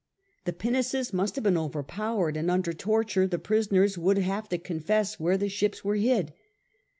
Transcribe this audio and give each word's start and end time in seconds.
The 0.45 0.53
pinnaces 0.53 1.13
must 1.13 1.35
have 1.35 1.43
been 1.43 1.59
overpowered, 1.59 2.35
and 2.35 2.49
under 2.49 2.73
torture 2.73 3.27
the 3.27 3.37
prisoners 3.37 3.99
would 3.99 4.17
have 4.17 4.49
to 4.49 4.57
confess 4.57 5.19
where 5.19 5.37
the 5.37 5.47
ships 5.47 5.85
were 5.85 5.93
hid. 5.97 6.33